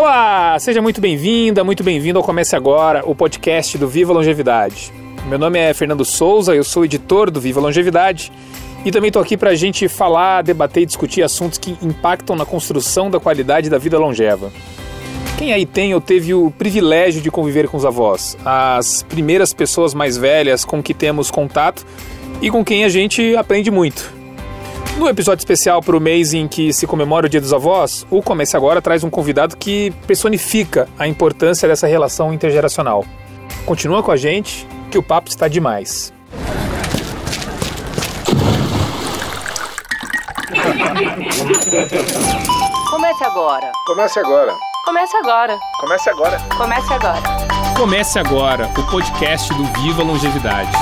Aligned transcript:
Olá, 0.00 0.56
seja 0.60 0.80
muito 0.80 1.00
bem-vinda, 1.00 1.64
muito 1.64 1.82
bem-vindo 1.82 2.20
ao 2.20 2.24
Comece 2.24 2.54
Agora, 2.54 3.02
o 3.04 3.16
podcast 3.16 3.76
do 3.76 3.88
Viva 3.88 4.12
Longevidade. 4.12 4.92
Meu 5.26 5.40
nome 5.40 5.58
é 5.58 5.74
Fernando 5.74 6.04
Souza, 6.04 6.54
eu 6.54 6.62
sou 6.62 6.84
editor 6.84 7.32
do 7.32 7.40
Viva 7.40 7.60
Longevidade 7.60 8.30
e 8.84 8.92
também 8.92 9.08
estou 9.08 9.20
aqui 9.20 9.36
para 9.36 9.50
a 9.50 9.54
gente 9.56 9.88
falar, 9.88 10.42
debater 10.42 10.84
e 10.84 10.86
discutir 10.86 11.24
assuntos 11.24 11.58
que 11.58 11.76
impactam 11.82 12.36
na 12.36 12.46
construção 12.46 13.10
da 13.10 13.18
qualidade 13.18 13.68
da 13.68 13.76
vida 13.76 13.98
longeva. 13.98 14.52
Quem 15.36 15.52
aí 15.52 15.66
tem 15.66 15.92
ou 15.92 16.00
teve 16.00 16.32
o 16.32 16.48
privilégio 16.48 17.20
de 17.20 17.28
conviver 17.28 17.66
com 17.66 17.76
os 17.76 17.84
avós? 17.84 18.38
As 18.44 19.02
primeiras 19.02 19.52
pessoas 19.52 19.94
mais 19.94 20.16
velhas 20.16 20.64
com 20.64 20.80
que 20.80 20.94
temos 20.94 21.28
contato 21.28 21.84
e 22.40 22.48
com 22.52 22.64
quem 22.64 22.84
a 22.84 22.88
gente 22.88 23.34
aprende 23.34 23.68
muito. 23.68 24.17
No 24.96 25.08
episódio 25.08 25.40
especial 25.40 25.80
para 25.80 25.96
o 25.96 26.00
mês 26.00 26.32
em 26.34 26.48
que 26.48 26.72
se 26.72 26.86
comemora 26.86 27.26
o 27.26 27.28
Dia 27.28 27.40
dos 27.40 27.52
Avós, 27.52 28.06
o 28.10 28.20
Comece 28.22 28.56
Agora 28.56 28.82
traz 28.82 29.04
um 29.04 29.10
convidado 29.10 29.56
que 29.56 29.92
personifica 30.06 30.88
a 30.98 31.06
importância 31.06 31.68
dessa 31.68 31.86
relação 31.86 32.32
intergeracional. 32.32 33.04
Continua 33.64 34.02
com 34.02 34.10
a 34.10 34.16
gente, 34.16 34.66
que 34.90 34.98
o 34.98 35.02
papo 35.02 35.28
está 35.28 35.46
demais. 35.46 36.12
Comece 42.90 43.24
agora. 43.24 43.72
Comece 43.86 44.18
agora. 44.18 44.54
Comece 44.84 45.16
agora. 45.16 45.58
Comece 45.78 46.10
agora. 46.10 46.38
Comece 46.56 46.92
agora. 46.92 47.22
Comece 47.76 48.18
agora 48.18 48.66
o 48.76 48.90
podcast 48.90 49.54
do 49.54 49.64
Viva 49.82 50.02
Longevidade. 50.02 50.72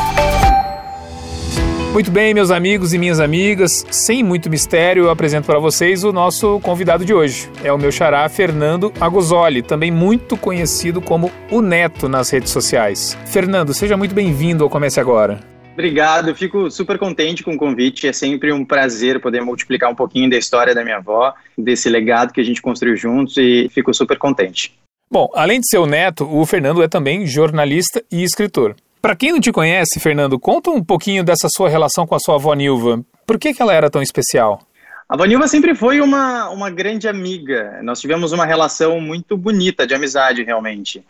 Muito 1.96 2.10
bem, 2.10 2.34
meus 2.34 2.50
amigos 2.50 2.92
e 2.92 2.98
minhas 2.98 3.20
amigas, 3.20 3.82
sem 3.91 4.23
muito 4.23 4.50
mistério, 4.50 5.04
eu 5.04 5.10
apresento 5.10 5.46
para 5.46 5.59
vocês 5.59 6.04
o 6.04 6.12
nosso 6.12 6.60
convidado 6.60 7.06
de 7.06 7.14
hoje. 7.14 7.50
É 7.64 7.73
o 7.73 7.78
meu 7.78 7.91
xará 7.91 8.28
Fernando 8.28 8.92
Agosoli, 9.00 9.62
também 9.62 9.91
muito 9.91 10.37
conhecido 10.37 11.01
como 11.01 11.32
o 11.51 11.62
Neto 11.62 12.07
nas 12.07 12.29
redes 12.29 12.51
sociais. 12.51 13.16
Fernando, 13.24 13.73
seja 13.73 13.96
muito 13.96 14.15
bem-vindo 14.15 14.62
ao 14.62 14.68
Comece 14.68 15.01
Agora. 15.01 15.40
Obrigado, 15.73 16.35
fico 16.35 16.70
super 16.70 16.98
contente 16.98 17.43
com 17.43 17.54
o 17.54 17.57
convite. 17.57 18.07
É 18.07 18.13
sempre 18.13 18.52
um 18.52 18.63
prazer 18.63 19.18
poder 19.18 19.40
multiplicar 19.40 19.90
um 19.90 19.95
pouquinho 19.95 20.29
da 20.29 20.37
história 20.37 20.74
da 20.74 20.85
minha 20.85 20.98
avó, 20.98 21.32
desse 21.57 21.88
legado 21.88 22.30
que 22.30 22.42
a 22.42 22.45
gente 22.45 22.60
construiu 22.60 22.95
juntos 22.95 23.38
e 23.38 23.70
fico 23.70 23.95
super 23.95 24.18
contente. 24.18 24.74
Bom, 25.10 25.30
além 25.35 25.60
de 25.60 25.68
ser 25.70 25.79
o 25.79 25.87
neto, 25.87 26.29
o 26.30 26.45
Fernando 26.45 26.82
é 26.82 26.88
também 26.88 27.26
jornalista 27.26 28.04
e 28.13 28.23
escritor. 28.23 28.76
Para 29.07 29.15
quem 29.15 29.30
não 29.30 29.38
te 29.38 29.52
conhece, 29.52 30.01
Fernando, 30.01 30.37
conta 30.37 30.68
um 30.68 30.82
pouquinho 30.82 31.23
dessa 31.23 31.46
sua 31.49 31.68
relação 31.68 32.04
com 32.09 32.16
a 32.16 32.18
sua 32.18 32.35
avó 32.35 32.52
Nilva. 32.54 33.04
Por 33.24 33.38
que, 33.38 33.54
que 33.54 33.63
ela 33.63 33.73
era 33.73 33.88
tão 33.88 34.02
especial? 34.02 34.60
A 35.09 35.15
avó 35.15 35.24
Nilva 35.24 35.46
sempre 35.46 35.76
foi 35.76 36.01
uma, 36.01 36.48
uma 36.51 36.71
grande 36.71 37.07
amiga. 37.07 37.79
Nós 37.85 38.01
tivemos 38.01 38.32
uma 38.32 38.45
relação 38.45 39.01
muito 39.01 39.37
bonita 39.37 39.87
de 39.87 39.95
amizade, 39.95 40.43
realmente. 40.43 41.04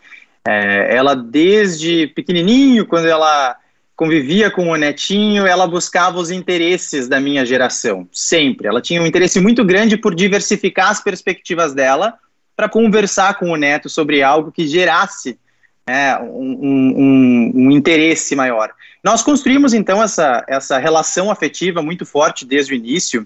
É, 0.47 0.95
ela, 0.95 1.15
desde 1.15 2.05
pequenininho, 2.15 2.85
quando 2.85 3.07
ela 3.07 3.55
convivia 3.95 4.51
com 4.51 4.69
o 4.69 4.75
netinho, 4.75 5.47
ela 5.47 5.65
buscava 5.65 6.19
os 6.19 6.29
interesses 6.29 7.07
da 7.07 7.19
minha 7.19 7.43
geração, 7.47 8.07
sempre. 8.11 8.67
Ela 8.67 8.79
tinha 8.79 9.01
um 9.01 9.07
interesse 9.07 9.39
muito 9.39 9.65
grande 9.65 9.97
por 9.97 10.13
diversificar 10.13 10.91
as 10.91 11.01
perspectivas 11.01 11.73
dela 11.73 12.13
para 12.55 12.69
conversar 12.69 13.39
com 13.39 13.49
o 13.49 13.55
neto 13.55 13.89
sobre 13.89 14.21
algo 14.21 14.51
que 14.51 14.67
gerasse 14.67 15.39
é, 15.87 16.19
um, 16.19 16.59
um, 16.61 17.51
um, 17.55 17.71
interesse 17.71 18.35
maior. 18.35 18.71
Nós 19.01 19.23
construímos 19.23 19.73
então 19.73 20.03
essa, 20.03 20.43
essa 20.47 20.77
relação 20.77 21.31
afetiva 21.31 21.81
muito 21.81 22.05
forte 22.05 22.45
desde 22.45 22.73
o 22.73 22.75
início 22.75 23.25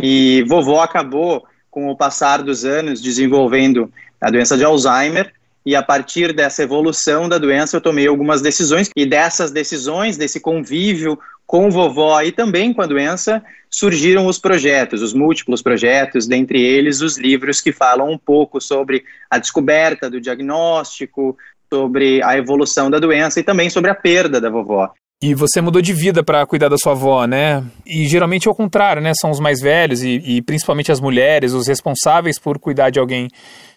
e 0.00 0.44
vovó 0.46 0.80
acabou, 0.80 1.44
com 1.70 1.88
o 1.90 1.96
passar 1.96 2.42
dos 2.42 2.64
anos, 2.64 3.02
desenvolvendo 3.02 3.92
a 4.20 4.30
doença 4.30 4.56
de 4.56 4.64
Alzheimer 4.64 5.32
e 5.66 5.74
a 5.74 5.82
partir 5.82 6.32
dessa 6.32 6.62
evolução 6.62 7.28
da 7.28 7.36
doença 7.36 7.76
eu 7.76 7.80
tomei 7.80 8.06
algumas 8.06 8.40
decisões 8.40 8.90
e 8.96 9.04
dessas 9.04 9.50
decisões, 9.50 10.16
desse 10.16 10.40
convívio 10.40 11.18
com 11.46 11.70
vovó 11.70 12.20
e 12.22 12.30
também 12.30 12.72
com 12.72 12.82
a 12.82 12.86
doença, 12.86 13.42
surgiram 13.70 14.26
os 14.26 14.38
projetos, 14.38 15.02
os 15.02 15.12
múltiplos 15.12 15.62
projetos, 15.62 16.26
dentre 16.26 16.60
eles 16.60 17.00
os 17.00 17.18
livros 17.18 17.60
que 17.60 17.72
falam 17.72 18.10
um 18.10 18.18
pouco 18.18 18.60
sobre 18.60 19.04
a 19.30 19.38
descoberta 19.38 20.10
do 20.10 20.20
diagnóstico, 20.20 21.36
sobre 21.72 22.22
a 22.22 22.36
evolução 22.36 22.90
da 22.90 22.98
doença 22.98 23.40
e 23.40 23.42
também 23.42 23.68
sobre 23.70 23.90
a 23.90 23.94
perda 23.94 24.40
da 24.40 24.50
vovó. 24.50 24.90
E 25.20 25.34
você 25.34 25.60
mudou 25.60 25.82
de 25.82 25.92
vida 25.92 26.22
para 26.22 26.46
cuidar 26.46 26.68
da 26.68 26.76
sua 26.78 26.92
avó, 26.92 27.26
né? 27.26 27.64
E 27.84 28.06
geralmente 28.06 28.46
é 28.46 28.50
o 28.50 28.54
contrário, 28.54 29.02
né? 29.02 29.12
São 29.20 29.30
os 29.30 29.40
mais 29.40 29.60
velhos 29.60 30.00
e, 30.02 30.22
e, 30.24 30.42
principalmente 30.42 30.92
as 30.92 31.00
mulheres, 31.00 31.52
os 31.52 31.66
responsáveis 31.66 32.38
por 32.38 32.58
cuidar 32.58 32.90
de 32.90 33.00
alguém. 33.00 33.28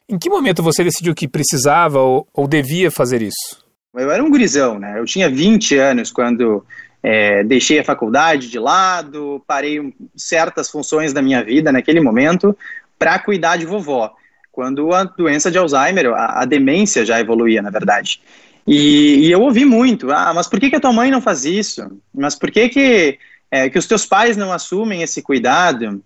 Em 0.08 0.20
que 0.20 0.30
momento 0.30 0.62
você 0.62 0.84
decidiu 0.84 1.16
que 1.16 1.28
precisava 1.28 2.00
ou, 2.00 2.28
ou 2.32 2.48
devia 2.48 2.92
fazer 2.92 3.24
isso? 3.24 3.66
Eu 3.96 4.12
era 4.12 4.24
um 4.24 4.30
gurizão, 4.30 4.78
né? 4.78 5.00
Eu 5.00 5.06
tinha 5.06 5.30
20 5.30 5.78
anos 5.78 6.12
quando 6.12 6.64
é, 7.02 7.44
deixei 7.44 7.80
a 7.80 7.84
faculdade 7.84 8.48
de 8.48 8.60
lado, 8.60 9.44
parei 9.48 9.94
certas 10.16 10.70
funções 10.70 11.12
da 11.12 11.24
minha 11.24 11.44
vida 11.44 11.72
naquele 11.72 12.00
momento 12.00 12.56
para 13.00 13.18
cuidar 13.18 13.58
de 13.58 13.66
vovó 13.66 14.14
quando 14.52 14.94
a 14.94 15.04
doença 15.04 15.50
de 15.50 15.58
Alzheimer, 15.58 16.08
a, 16.14 16.42
a 16.42 16.46
demência 16.46 17.06
já 17.06 17.20
evoluía, 17.20 17.62
na 17.62 17.70
verdade. 17.70 18.22
E, 18.68 19.28
e, 19.28 19.32
eu 19.32 19.42
ouvi 19.42 19.66
muito, 19.66 20.12
ah, 20.12 20.34
mas 20.34 20.48
por 20.48 20.60
que, 20.60 20.70
que 20.70 20.76
a 20.76 20.80
tua 20.80 20.94
mãe 20.94 21.10
não 21.10 21.22
faz 21.22 21.46
isso? 21.46 22.00
Mas 22.14 22.36
por 22.36 22.52
que, 22.52 22.70
que, 22.70 23.20
é, 23.50 23.70
que 23.70 23.80
os 23.80 23.88
teus 23.88 24.06
pais 24.06 24.38
não 24.38 24.54
assumem 24.54 25.02
esse 25.02 25.22
cuidado? 25.22 26.04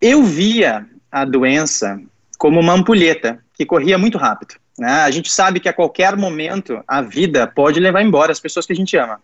Eu 0.00 0.22
via 0.22 0.86
a 1.10 1.24
doença 1.24 2.00
como 2.38 2.58
uma 2.58 2.72
ampulheta 2.72 3.38
que 3.54 3.64
corria 3.64 3.96
muito 3.96 4.18
rápido. 4.18 4.54
Né? 4.78 4.90
A 4.90 5.10
gente 5.10 5.30
sabe 5.30 5.60
que 5.60 5.68
a 5.68 5.72
qualquer 5.72 6.16
momento 6.16 6.82
a 6.88 7.00
vida 7.02 7.46
pode 7.46 7.78
levar 7.78 8.02
embora 8.02 8.32
as 8.32 8.40
pessoas 8.40 8.66
que 8.66 8.72
a 8.72 8.76
gente 8.76 8.96
ama. 8.96 9.20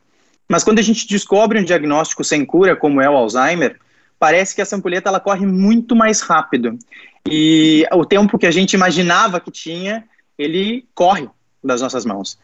Mas 0.49 0.62
quando 0.62 0.78
a 0.78 0.83
gente 0.83 1.06
descobre 1.09 1.59
um 1.59 1.65
diagnóstico 1.65 2.22
sem 2.22 2.44
cura, 2.44 2.77
como 2.77 3.00
é 3.00 3.11
o 3.11 3.17
Alzheimer, 3.17 3.78
parece 4.19 4.55
que 4.55 4.62
essa 4.62 4.77
ampulheta 4.77 5.09
ela 5.09 5.21
corre 5.21 5.47
muito 5.47 5.97
mais 5.97 6.21
rápido. 6.21 6.78
E 7.27 7.87
o 7.93 8.05
tempo 8.05 8.39
que 8.39 8.47
a 8.47 8.51
gente 8.51 8.75
imaginava 8.75 9.41
que 9.41 9.51
tinha, 9.51 10.05
ele 10.39 10.87
corre 10.95 11.29
das 11.62 11.81
nossas 11.81 12.05
mãos. 12.05 12.39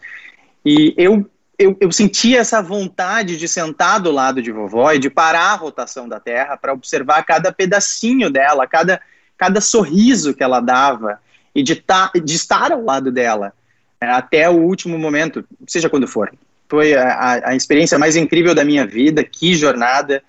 E 0.65 0.95
eu, 0.97 1.29
eu, 1.59 1.77
eu 1.81 1.93
sentia 1.93 2.41
essa 2.41 2.63
vontade 2.63 3.37
de 3.37 3.47
sentar 3.47 4.01
do 4.01 4.11
lado 4.11 4.43
de 4.43 4.51
vovó 4.51 4.93
e 4.93 4.99
de 4.99 5.11
parar 5.11 5.53
a 5.53 5.57
rotação 5.57 6.09
da 6.09 6.19
Terra 6.19 6.57
para 6.57 6.73
observar 6.73 7.23
cada 7.25 7.53
pedacinho 7.53 8.31
dela, 8.31 8.67
cada, 8.67 9.01
cada 9.37 9.61
sorriso 9.61 10.35
que 10.35 10.43
ela 10.43 10.61
dava 10.61 11.21
e 11.55 11.63
de, 11.63 11.77
ta, 11.77 12.11
de 12.15 12.35
estar 12.35 12.73
ao 12.73 12.83
lado 12.83 13.13
dela 13.13 13.53
é, 14.01 14.07
até 14.07 14.51
o 14.51 14.57
último 14.57 14.99
momento, 14.99 15.45
seja 15.67 15.89
quando 15.89 16.09
for. 16.09 16.33
Foi 16.69 16.95
a, 16.95 17.51
a 17.51 17.57
experiência 17.57 17.99
mais 17.99 18.17
incrível 18.17 18.55
da 18.55 18.65
minha 18.65 18.87
vida, 18.87 19.23
que 19.23 19.55
jornada. 19.55 20.23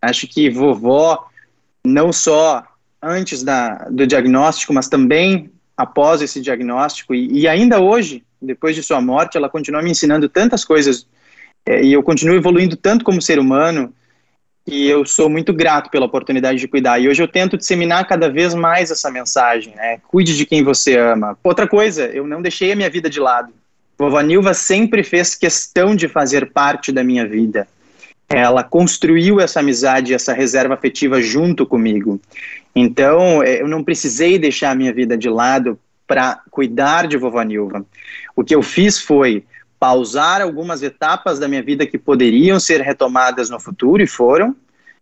Acho 0.00 0.26
que 0.26 0.48
vovó 0.48 1.28
não 1.84 2.12
só 2.12 2.64
antes 3.02 3.42
da, 3.42 3.88
do 3.90 4.06
diagnóstico, 4.06 4.72
mas 4.72 4.88
também 4.88 5.50
após 5.76 6.22
esse 6.22 6.40
diagnóstico. 6.40 7.14
E, 7.14 7.40
e, 7.40 7.48
ainda 7.48 7.80
hoje, 7.80 8.22
depois 8.40 8.76
de 8.76 8.82
sua 8.82 9.00
morte, 9.00 9.36
ela 9.36 9.48
continua 9.48 9.82
me 9.82 9.90
ensinando 9.90 10.28
tantas 10.28 10.64
coisas. 10.64 11.06
É, 11.66 11.82
e 11.82 11.92
eu 11.92 12.02
continuo 12.02 12.36
evoluindo 12.36 12.76
tanto 12.76 13.04
como 13.04 13.20
ser 13.20 13.38
humano. 13.38 13.92
E 14.64 14.88
eu 14.88 15.04
sou 15.04 15.28
muito 15.28 15.52
grato 15.52 15.90
pela 15.90 16.06
oportunidade 16.06 16.60
de 16.60 16.68
cuidar. 16.68 17.00
E 17.00 17.08
hoje 17.08 17.20
eu 17.20 17.26
tento 17.26 17.56
disseminar 17.56 18.06
cada 18.06 18.30
vez 18.30 18.54
mais 18.54 18.92
essa 18.92 19.10
mensagem, 19.10 19.74
né? 19.74 19.98
Cuide 20.06 20.36
de 20.36 20.46
quem 20.46 20.62
você 20.62 20.96
ama. 20.96 21.36
Outra 21.42 21.66
coisa, 21.66 22.06
eu 22.06 22.26
não 22.26 22.40
deixei 22.40 22.70
a 22.70 22.76
minha 22.76 22.88
vida 22.88 23.10
de 23.10 23.18
lado. 23.18 23.52
Vovó 23.98 24.20
Nilva 24.20 24.54
sempre 24.54 25.02
fez 25.02 25.34
questão 25.34 25.96
de 25.96 26.08
fazer 26.08 26.52
parte 26.52 26.92
da 26.92 27.02
minha 27.02 27.26
vida. 27.26 27.66
Ela 28.28 28.62
construiu 28.62 29.40
essa 29.40 29.60
amizade, 29.60 30.14
essa 30.14 30.32
reserva 30.32 30.74
afetiva 30.74 31.20
junto 31.20 31.66
comigo. 31.66 32.20
Então, 32.74 33.42
é, 33.42 33.60
eu 33.60 33.68
não 33.68 33.84
precisei 33.84 34.38
deixar 34.38 34.70
a 34.70 34.74
minha 34.74 34.92
vida 34.92 35.16
de 35.16 35.28
lado 35.28 35.78
para 36.06 36.40
cuidar 36.50 37.06
de 37.06 37.16
vovó 37.16 37.42
Nilva. 37.42 37.84
O 38.34 38.42
que 38.44 38.54
eu 38.54 38.62
fiz 38.62 39.00
foi 39.00 39.44
pausar 39.78 40.40
algumas 40.40 40.82
etapas 40.82 41.38
da 41.38 41.48
minha 41.48 41.62
vida 41.62 41.86
que 41.86 41.98
poderiam 41.98 42.60
ser 42.60 42.80
retomadas 42.80 43.50
no 43.50 43.58
futuro 43.58 44.02
e 44.02 44.06
foram, 44.06 44.54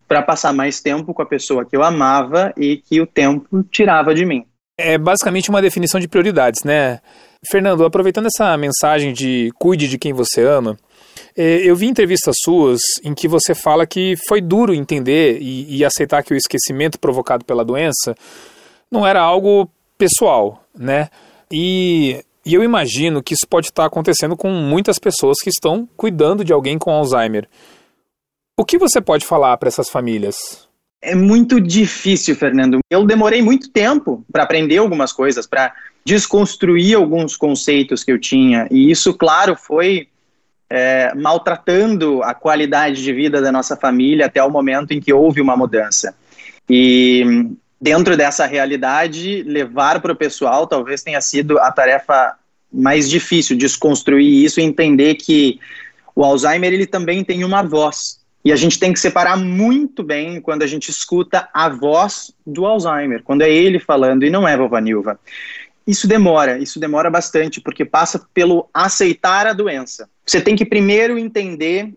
para 0.08 0.22
passar 0.22 0.52
mais 0.52 0.80
tempo 0.80 1.12
com 1.12 1.22
a 1.22 1.26
pessoa 1.26 1.64
que 1.64 1.76
eu 1.76 1.82
amava 1.82 2.52
e 2.56 2.78
que 2.78 3.00
o 3.00 3.06
tempo 3.06 3.62
tirava 3.70 4.14
de 4.14 4.24
mim. 4.24 4.44
É 4.78 4.96
basicamente 4.96 5.50
uma 5.50 5.60
definição 5.60 6.00
de 6.00 6.08
prioridades, 6.08 6.64
né? 6.64 7.00
Fernando, 7.48 7.84
aproveitando 7.84 8.26
essa 8.26 8.56
mensagem 8.56 9.12
de 9.12 9.50
cuide 9.58 9.88
de 9.88 9.98
quem 9.98 10.12
você 10.12 10.42
ama, 10.42 10.78
é, 11.36 11.56
eu 11.58 11.74
vi 11.74 11.86
entrevistas 11.86 12.34
suas 12.44 12.80
em 13.02 13.14
que 13.14 13.26
você 13.26 13.54
fala 13.54 13.86
que 13.86 14.14
foi 14.28 14.40
duro 14.40 14.74
entender 14.74 15.38
e, 15.40 15.78
e 15.78 15.84
aceitar 15.84 16.22
que 16.22 16.34
o 16.34 16.36
esquecimento 16.36 16.98
provocado 16.98 17.44
pela 17.44 17.64
doença 17.64 18.14
não 18.90 19.06
era 19.06 19.20
algo 19.20 19.70
pessoal, 19.96 20.62
né? 20.76 21.08
E, 21.50 22.22
e 22.44 22.54
eu 22.54 22.62
imagino 22.62 23.22
que 23.22 23.34
isso 23.34 23.46
pode 23.48 23.68
estar 23.68 23.86
acontecendo 23.86 24.36
com 24.36 24.50
muitas 24.50 24.98
pessoas 24.98 25.38
que 25.42 25.50
estão 25.50 25.88
cuidando 25.96 26.44
de 26.44 26.52
alguém 26.52 26.78
com 26.78 26.90
Alzheimer. 26.90 27.48
O 28.58 28.64
que 28.64 28.76
você 28.76 29.00
pode 29.00 29.24
falar 29.24 29.56
para 29.56 29.68
essas 29.68 29.88
famílias? 29.88 30.36
É 31.02 31.14
muito 31.14 31.60
difícil, 31.60 32.36
Fernando. 32.36 32.78
Eu 32.90 33.06
demorei 33.06 33.40
muito 33.40 33.70
tempo 33.70 34.24
para 34.30 34.42
aprender 34.42 34.78
algumas 34.78 35.12
coisas, 35.12 35.46
para 35.46 35.72
desconstruir 36.04 36.96
alguns 36.96 37.36
conceitos 37.36 38.04
que 38.04 38.12
eu 38.12 38.18
tinha. 38.18 38.68
E 38.70 38.90
isso, 38.90 39.14
claro, 39.14 39.56
foi 39.56 40.08
é, 40.68 41.14
maltratando 41.14 42.22
a 42.22 42.34
qualidade 42.34 43.02
de 43.02 43.12
vida 43.12 43.40
da 43.40 43.50
nossa 43.50 43.76
família 43.76 44.26
até 44.26 44.42
o 44.42 44.50
momento 44.50 44.92
em 44.92 45.00
que 45.00 45.12
houve 45.12 45.40
uma 45.40 45.56
mudança. 45.56 46.14
E 46.68 47.48
dentro 47.80 48.16
dessa 48.16 48.44
realidade, 48.44 49.42
levar 49.42 50.00
para 50.00 50.12
o 50.12 50.16
pessoal 50.16 50.66
talvez 50.66 51.02
tenha 51.02 51.20
sido 51.20 51.58
a 51.58 51.72
tarefa 51.72 52.36
mais 52.72 53.08
difícil, 53.10 53.56
desconstruir 53.56 54.44
isso 54.44 54.60
e 54.60 54.62
entender 54.62 55.14
que 55.16 55.58
o 56.14 56.22
Alzheimer 56.24 56.72
ele 56.72 56.86
também 56.86 57.24
tem 57.24 57.42
uma 57.42 57.62
voz. 57.62 58.19
E 58.44 58.52
a 58.52 58.56
gente 58.56 58.78
tem 58.78 58.92
que 58.92 58.98
separar 58.98 59.36
muito 59.36 60.02
bem 60.02 60.40
quando 60.40 60.62
a 60.62 60.66
gente 60.66 60.90
escuta 60.90 61.48
a 61.52 61.68
voz 61.68 62.32
do 62.46 62.64
Alzheimer, 62.64 63.22
quando 63.22 63.42
é 63.42 63.50
ele 63.50 63.78
falando 63.78 64.24
e 64.24 64.30
não 64.30 64.48
é 64.48 64.56
vovó 64.56 64.78
Nilva. 64.78 65.20
Isso 65.86 66.06
demora, 66.06 66.58
isso 66.58 66.78
demora 66.78 67.10
bastante, 67.10 67.60
porque 67.60 67.84
passa 67.84 68.26
pelo 68.32 68.68
aceitar 68.72 69.46
a 69.46 69.52
doença. 69.52 70.08
Você 70.24 70.40
tem 70.40 70.56
que 70.56 70.64
primeiro 70.64 71.18
entender 71.18 71.92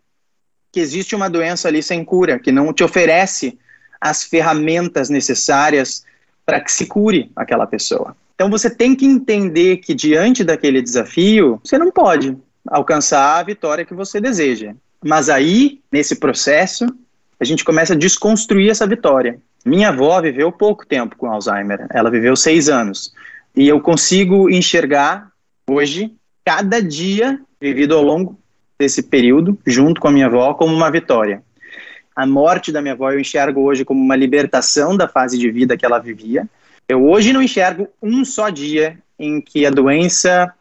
que 0.72 0.80
existe 0.80 1.16
uma 1.16 1.30
doença 1.30 1.68
ali 1.68 1.84
sem 1.84 2.04
cura, 2.04 2.40
que 2.40 2.52
não 2.52 2.74
te 2.74 2.84
oferece 2.84 3.58
as 4.02 4.24
ferramentas 4.24 5.10
necessárias 5.10 6.04
para 6.46 6.60
que 6.60 6.72
se 6.72 6.88
cure 6.88 7.32
aquela 7.36 7.68
pessoa. 7.68 8.18
Então 8.36 8.50
você 8.50 8.70
tem 8.70 8.96
que 8.96 9.06
entender 9.06 9.78
que 9.78 9.94
diante 9.94 10.44
daquele 10.44 10.82
desafio, 10.82 11.62
você 11.64 11.78
não 11.78 11.92
pode 11.92 12.36
alcançar 12.68 13.40
a 13.40 13.44
vitória 13.44 13.86
que 13.86 13.94
você 13.94 14.20
deseja. 14.20 14.74
Mas 15.04 15.30
aí, 15.30 15.82
nesse 15.92 16.16
processo, 16.16 16.86
a 17.40 17.44
gente 17.44 17.64
começa 17.64 17.94
a 17.94 17.98
desconstruir 17.98 18.70
essa 18.70 18.88
vitória. 18.88 19.40
Minha 19.66 19.90
avó 19.90 20.22
viveu 20.22 20.52
pouco 20.52 20.86
tempo 20.86 21.16
com 21.18 21.28
Alzheimer, 21.28 21.88
ela 21.90 22.10
viveu 22.10 22.36
seis 22.36 22.70
anos. 22.70 23.14
E 23.56 23.68
eu 23.68 23.80
consigo 23.80 24.50
enxergar 24.50 25.32
hoje, 25.70 26.14
cada 26.44 26.82
dia 26.82 27.40
vivido 27.62 27.96
ao 27.96 28.04
longo 28.04 28.40
desse 28.78 29.04
período, 29.04 29.58
junto 29.66 30.02
com 30.02 30.08
a 30.08 30.12
minha 30.12 30.26
avó, 30.26 30.54
como 30.54 30.74
uma 30.74 30.92
vitória. 30.92 31.42
A 32.16 32.26
morte 32.26 32.72
da 32.72 32.82
minha 32.82 32.94
avó 32.94 33.12
eu 33.12 33.20
enxergo 33.20 33.62
hoje 33.62 33.86
como 33.86 34.02
uma 34.02 34.16
libertação 34.16 34.96
da 34.96 35.08
fase 35.08 35.38
de 35.38 35.50
vida 35.50 35.78
que 35.78 35.86
ela 35.86 36.00
vivia. 36.00 36.48
Eu 36.88 37.06
hoje 37.06 37.32
não 37.32 37.42
enxergo 37.42 37.88
um 38.02 38.26
só 38.26 38.50
dia 38.50 38.98
em 39.18 39.40
que 39.40 39.66
a 39.66 39.72
doença 39.72 40.54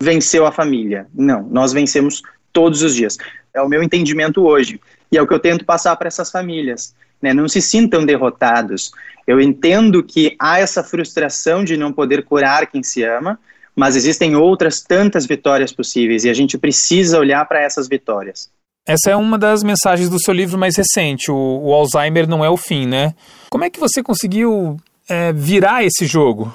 venceu 0.00 0.46
a 0.46 0.52
família. 0.52 1.06
Não, 1.14 1.42
nós 1.42 1.72
vencemos 1.72 2.22
todos 2.52 2.82
os 2.82 2.94
dias. 2.94 3.16
É 3.58 3.62
o 3.62 3.68
meu 3.68 3.82
entendimento 3.82 4.42
hoje. 4.46 4.80
E 5.10 5.18
é 5.18 5.22
o 5.22 5.26
que 5.26 5.34
eu 5.34 5.40
tento 5.40 5.64
passar 5.64 5.94
para 5.96 6.08
essas 6.08 6.30
famílias. 6.30 6.94
Né? 7.20 7.34
Não 7.34 7.48
se 7.48 7.60
sintam 7.60 8.06
derrotados. 8.06 8.92
Eu 9.26 9.40
entendo 9.40 10.02
que 10.02 10.36
há 10.38 10.58
essa 10.58 10.82
frustração 10.82 11.64
de 11.64 11.76
não 11.76 11.92
poder 11.92 12.24
curar 12.24 12.66
quem 12.66 12.82
se 12.82 13.02
ama, 13.02 13.38
mas 13.76 13.94
existem 13.94 14.34
outras 14.34 14.80
tantas 14.80 15.26
vitórias 15.26 15.72
possíveis 15.72 16.24
e 16.24 16.30
a 16.30 16.34
gente 16.34 16.56
precisa 16.56 17.18
olhar 17.18 17.44
para 17.46 17.60
essas 17.60 17.86
vitórias. 17.86 18.50
Essa 18.86 19.10
é 19.10 19.16
uma 19.16 19.36
das 19.36 19.62
mensagens 19.62 20.08
do 20.08 20.18
seu 20.18 20.32
livro 20.32 20.58
mais 20.58 20.76
recente, 20.76 21.30
o, 21.30 21.36
o 21.36 21.74
Alzheimer 21.74 22.26
não 22.26 22.42
é 22.42 22.48
o 22.48 22.56
fim, 22.56 22.86
né? 22.86 23.14
Como 23.50 23.62
é 23.62 23.68
que 23.68 23.78
você 23.78 24.02
conseguiu 24.02 24.78
é, 25.08 25.32
virar 25.32 25.84
esse 25.84 26.06
jogo? 26.06 26.54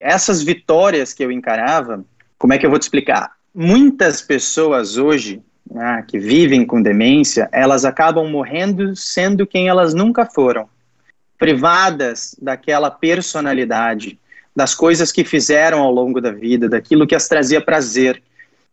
Essas 0.00 0.42
vitórias 0.42 1.12
que 1.12 1.22
eu 1.22 1.30
encarava, 1.30 2.02
como 2.38 2.54
é 2.54 2.58
que 2.58 2.64
eu 2.64 2.70
vou 2.70 2.78
te 2.78 2.84
explicar? 2.84 3.32
Muitas 3.54 4.22
pessoas 4.22 4.96
hoje 4.96 5.42
né, 5.70 6.04
que 6.06 6.18
vivem 6.18 6.64
com 6.64 6.82
demência, 6.82 7.48
elas 7.52 7.84
acabam 7.84 8.28
morrendo 8.28 8.94
sendo 8.94 9.46
quem 9.46 9.68
elas 9.68 9.94
nunca 9.94 10.26
foram 10.26 10.68
privadas 11.38 12.34
daquela 12.40 12.90
personalidade, 12.90 14.18
das 14.54 14.74
coisas 14.74 15.10
que 15.10 15.24
fizeram 15.24 15.80
ao 15.80 15.90
longo 15.90 16.20
da 16.20 16.30
vida, 16.30 16.68
daquilo 16.68 17.06
que 17.06 17.14
as 17.14 17.28
trazia 17.28 17.60
prazer. 17.60 18.22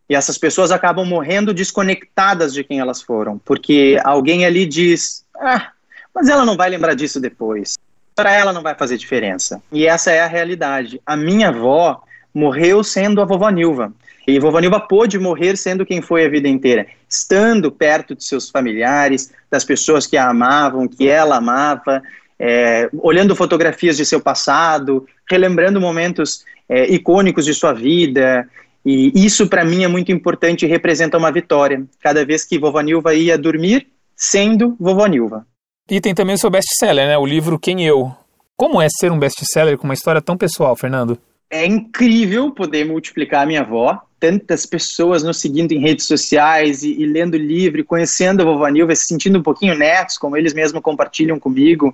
E 0.08 0.16
essas 0.16 0.38
pessoas 0.38 0.72
acabam 0.72 1.06
morrendo 1.06 1.54
desconectadas 1.54 2.54
de 2.54 2.64
quem 2.64 2.80
elas 2.80 3.02
foram, 3.02 3.38
porque 3.40 4.00
alguém 4.04 4.46
ali 4.46 4.66
diz: 4.66 5.26
ah, 5.36 5.72
mas 6.14 6.30
ela 6.30 6.46
não 6.46 6.56
vai 6.56 6.70
lembrar 6.70 6.94
disso 6.94 7.20
depois. 7.20 7.78
Para 8.16 8.32
ela 8.34 8.54
não 8.54 8.62
vai 8.62 8.76
fazer 8.76 8.98
diferença. 8.98 9.62
E 9.72 9.88
essa 9.88 10.12
é 10.12 10.22
a 10.22 10.28
realidade. 10.28 11.02
A 11.06 11.16
minha 11.16 11.50
avó 11.50 12.04
morreu 12.34 12.84
sendo 12.84 13.22
a 13.22 13.26
vovó 13.26 13.50
Nilva. 13.50 13.94
E 14.28 14.40
vovó 14.40 14.60
Nilva 14.60 14.80
pôde 14.80 15.18
morrer 15.20 15.58
sendo 15.58 15.86
quem 15.86 16.02
foi 16.02 16.26
a 16.26 16.30
vida 16.30 16.48
inteira, 16.48 16.86
estando 17.10 17.72
perto 17.72 18.16
de 18.16 18.24
seus 18.24 18.50
familiares, 18.50 19.32
das 19.50 19.66
pessoas 19.66 20.06
que 20.06 20.16
a 20.16 20.30
amavam, 20.30 20.88
que 20.88 21.10
ela 21.10 21.38
amava, 21.38 22.02
é, 22.40 22.90
olhando 22.94 23.36
fotografias 23.36 23.98
de 23.98 24.06
seu 24.06 24.20
passado, 24.20 25.06
relembrando 25.30 25.82
momentos 25.82 26.44
é, 26.68 26.92
icônicos 26.92 27.46
de 27.46 27.54
sua 27.54 27.74
vida. 27.74 28.48
E 28.86 29.12
isso, 29.26 29.48
para 29.48 29.64
mim, 29.64 29.84
é 29.84 29.88
muito 29.88 30.12
importante 30.12 30.66
e 30.66 30.70
representa 30.70 31.18
uma 31.18 31.32
vitória. 31.32 31.84
Cada 32.00 32.26
vez 32.26 32.44
que 32.44 32.58
Vovó 32.58 32.82
Nilva 32.82 33.14
ia 33.14 33.38
dormir, 33.38 33.88
sendo 34.16 34.76
Vovó 34.80 35.06
Nilva. 35.06 35.46
E 35.90 36.00
tem 36.00 36.16
também 36.16 36.36
o 36.36 36.38
seu 36.38 36.50
best-seller, 36.50 37.08
né? 37.08 37.18
O 37.18 37.26
livro 37.26 37.60
Quem 37.60 37.86
Eu. 37.86 38.16
Como 38.56 38.82
é 38.82 38.88
ser 38.90 39.12
um 39.12 39.20
best-seller 39.20 39.78
com 39.78 39.86
uma 39.86 39.94
história 39.94 40.22
tão 40.22 40.38
pessoal, 40.38 40.76
Fernando? 40.76 41.18
É 41.54 41.66
incrível 41.66 42.50
poder 42.52 42.86
multiplicar 42.86 43.44
a 43.44 43.46
minha 43.46 43.60
avó, 43.60 44.02
tantas 44.18 44.66
pessoas 44.66 45.22
nos 45.22 45.38
seguindo 45.38 45.74
em 45.74 45.80
redes 45.80 46.06
sociais 46.06 46.82
e, 46.82 46.94
e 46.94 47.06
lendo 47.06 47.36
livro, 47.36 47.84
conhecendo 47.84 48.42
a 48.42 48.46
vovó 48.46 48.68
Nilva, 48.70 48.96
se 48.96 49.06
sentindo 49.06 49.38
um 49.38 49.44
pouquinho 49.44 49.78
netos, 49.78 50.18
como 50.18 50.38
eles 50.38 50.54
mesmos 50.54 50.82
compartilham 50.82 51.38
comigo. 51.38 51.94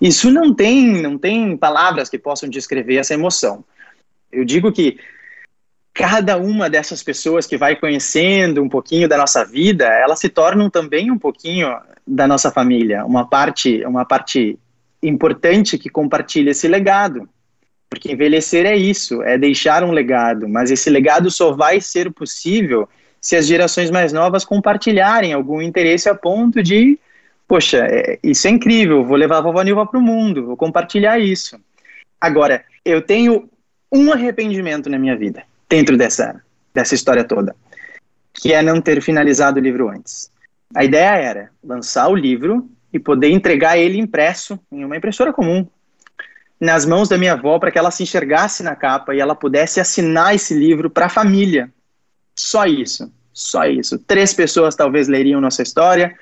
Isso 0.00 0.28
não 0.28 0.52
tem, 0.52 1.00
não 1.00 1.16
tem 1.16 1.56
palavras 1.56 2.08
que 2.08 2.18
possam 2.18 2.48
descrever 2.48 2.96
essa 2.96 3.14
emoção. 3.14 3.64
Eu 4.32 4.44
digo 4.44 4.72
que 4.72 4.98
cada 5.94 6.36
uma 6.36 6.68
dessas 6.68 7.00
pessoas 7.00 7.46
que 7.46 7.56
vai 7.56 7.76
conhecendo 7.76 8.60
um 8.60 8.68
pouquinho 8.68 9.08
da 9.08 9.16
nossa 9.16 9.44
vida, 9.44 9.86
elas 9.86 10.18
se 10.18 10.28
tornam 10.28 10.68
também 10.68 11.12
um 11.12 11.18
pouquinho 11.18 11.68
da 12.04 12.26
nossa 12.26 12.50
família, 12.50 13.04
uma 13.04 13.24
parte, 13.24 13.84
uma 13.84 14.04
parte 14.04 14.58
importante 15.00 15.78
que 15.78 15.88
compartilha 15.88 16.50
esse 16.50 16.66
legado. 16.66 17.28
Porque 17.90 18.12
envelhecer 18.12 18.64
é 18.64 18.76
isso, 18.76 19.20
é 19.22 19.36
deixar 19.36 19.82
um 19.82 19.90
legado, 19.90 20.48
mas 20.48 20.70
esse 20.70 20.88
legado 20.88 21.28
só 21.28 21.52
vai 21.52 21.80
ser 21.80 22.12
possível 22.12 22.88
se 23.20 23.36
as 23.36 23.46
gerações 23.46 23.90
mais 23.90 24.12
novas 24.12 24.44
compartilharem 24.44 25.32
algum 25.32 25.60
interesse 25.60 26.08
a 26.08 26.14
ponto 26.14 26.62
de, 26.62 26.98
poxa, 27.46 27.78
é, 27.78 28.18
isso 28.22 28.46
é 28.46 28.50
incrível, 28.50 29.04
vou 29.04 29.16
levar 29.16 29.38
a 29.38 29.40
vovó 29.42 29.60
Nilva 29.62 29.84
para 29.84 29.98
o 29.98 30.02
mundo, 30.02 30.46
vou 30.46 30.56
compartilhar 30.56 31.18
isso. 31.18 31.60
Agora, 32.20 32.64
eu 32.84 33.02
tenho 33.02 33.50
um 33.92 34.12
arrependimento 34.12 34.88
na 34.88 34.98
minha 34.98 35.16
vida, 35.16 35.42
dentro 35.68 35.96
dessa, 35.96 36.40
dessa 36.72 36.94
história 36.94 37.24
toda, 37.24 37.54
que 38.32 38.52
é 38.52 38.62
não 38.62 38.80
ter 38.80 39.02
finalizado 39.02 39.58
o 39.58 39.62
livro 39.62 39.88
antes. 39.88 40.30
A 40.74 40.84
ideia 40.84 41.16
era 41.16 41.50
lançar 41.62 42.08
o 42.08 42.14
livro 42.14 42.70
e 42.92 42.98
poder 42.98 43.30
entregar 43.30 43.76
ele 43.76 43.98
impresso 43.98 44.58
em 44.70 44.84
uma 44.84 44.96
impressora 44.96 45.32
comum, 45.32 45.66
nas 46.60 46.84
mãos 46.84 47.08
da 47.08 47.16
minha 47.16 47.32
avó 47.32 47.58
para 47.58 47.70
que 47.70 47.78
ela 47.78 47.90
se 47.90 48.02
enxergasse 48.02 48.62
na 48.62 48.76
capa 48.76 49.14
e 49.14 49.20
ela 49.20 49.34
pudesse 49.34 49.80
assinar 49.80 50.34
esse 50.34 50.52
livro 50.52 50.90
para 50.90 51.06
a 51.06 51.08
família. 51.08 51.72
Só 52.36 52.66
isso, 52.66 53.10
só 53.32 53.64
isso. 53.64 53.98
Três 53.98 54.34
pessoas 54.34 54.76
talvez 54.76 55.08
leriam 55.08 55.40
nossa 55.40 55.62
história 55.62 56.14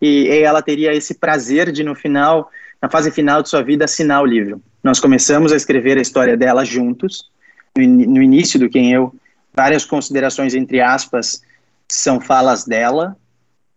e, 0.00 0.28
e 0.28 0.38
ela 0.42 0.62
teria 0.62 0.94
esse 0.94 1.14
prazer 1.14 1.70
de 1.70 1.84
no 1.84 1.94
final, 1.94 2.50
na 2.80 2.88
fase 2.88 3.10
final 3.10 3.42
de 3.42 3.50
sua 3.50 3.62
vida, 3.62 3.84
assinar 3.84 4.22
o 4.22 4.26
livro. 4.26 4.62
Nós 4.82 4.98
começamos 4.98 5.52
a 5.52 5.56
escrever 5.56 5.98
a 5.98 6.02
história 6.02 6.36
dela 6.36 6.64
juntos. 6.64 7.30
No, 7.76 7.84
no 7.84 8.22
início 8.22 8.58
do 8.58 8.68
quem 8.68 8.92
eu, 8.92 9.14
várias 9.54 9.84
considerações 9.84 10.54
entre 10.54 10.80
aspas 10.80 11.42
são 11.88 12.20
falas 12.20 12.64
dela, 12.64 13.16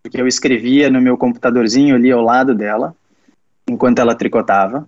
porque 0.01 0.19
eu 0.19 0.27
escrevia 0.27 0.89
no 0.89 1.01
meu 1.01 1.17
computadorzinho 1.17 1.95
ali 1.95 2.11
ao 2.11 2.21
lado 2.21 2.55
dela, 2.55 2.95
enquanto 3.67 3.99
ela 3.99 4.15
tricotava. 4.15 4.87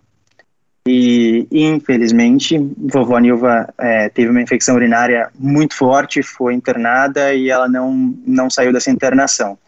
E, 0.89 1.45
infelizmente, 1.51 2.57
vovó 2.77 3.19
Nilva 3.19 3.73
é, 3.77 4.07
teve 4.07 4.29
uma 4.29 4.41
infecção 4.41 4.75
urinária 4.75 5.29
muito 5.37 5.75
forte, 5.75 6.23
foi 6.23 6.53
internada 6.53 7.33
e 7.33 7.49
ela 7.49 7.67
não, 7.67 8.15
não 8.25 8.49
saiu 8.49 8.71
dessa 8.71 8.89
internação. 8.89 9.59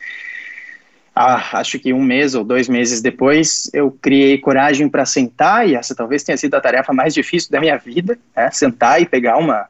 Ah, 1.13 1.59
acho 1.59 1.77
que 1.77 1.91
um 1.91 2.01
mês 2.01 2.35
ou 2.35 2.45
dois 2.45 2.69
meses 2.69 3.01
depois, 3.01 3.69
eu 3.73 3.91
criei 3.91 4.37
coragem 4.37 4.87
para 4.87 5.05
sentar, 5.05 5.67
e 5.67 5.75
essa 5.75 5.93
talvez 5.93 6.23
tenha 6.23 6.37
sido 6.37 6.55
a 6.55 6.61
tarefa 6.61 6.93
mais 6.93 7.13
difícil 7.13 7.51
da 7.51 7.59
minha 7.59 7.77
vida, 7.77 8.17
é, 8.33 8.49
sentar 8.49 9.01
e 9.01 9.05
pegar 9.05 9.35
uma, 9.35 9.67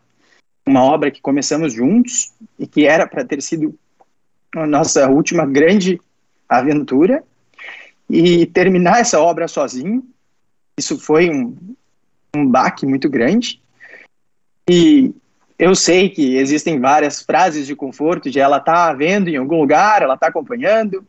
uma 0.64 0.84
obra 0.84 1.10
que 1.10 1.20
começamos 1.20 1.74
juntos 1.74 2.32
e 2.60 2.68
que 2.68 2.86
era 2.86 3.08
para 3.08 3.26
ter 3.26 3.42
sido 3.42 3.74
a 4.56 4.68
nossa 4.68 5.10
última 5.10 5.48
grande 5.48 6.00
aventura, 6.48 7.24
e 8.08 8.46
terminar 8.46 9.00
essa 9.00 9.20
obra 9.20 9.48
sozinho, 9.48 10.04
isso 10.80 10.98
foi 11.00 11.30
um, 11.30 11.56
um 12.36 12.46
baque 12.46 12.86
muito 12.86 13.10
grande. 13.10 13.62
E 14.68 15.14
eu 15.58 15.76
sei 15.76 16.10
que 16.10 16.38
existem 16.38 16.80
várias 16.80 17.22
frases 17.22 17.68
de 17.68 17.76
conforto 17.76 18.32
de 18.32 18.40
ela 18.40 18.60
tá 18.60 18.92
vendo 18.94 19.30
em 19.30 19.36
algum 19.36 19.60
lugar, 19.60 20.02
ela 20.02 20.16
está 20.16 20.28
acompanhando, 20.28 21.06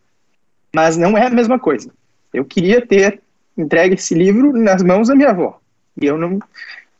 mas 0.74 0.96
não 0.96 1.16
é 1.16 1.26
a 1.26 1.30
mesma 1.30 1.58
coisa. 1.58 1.90
Eu 2.32 2.44
queria 2.44 2.84
ter 2.84 3.20
entregue 3.56 3.94
esse 3.94 4.14
livro 4.14 4.52
nas 4.52 4.82
mãos 4.82 5.08
da 5.08 5.14
minha 5.14 5.30
avó. 5.30 5.58
E 6.00 6.06
eu 6.06 6.16
não, 6.16 6.38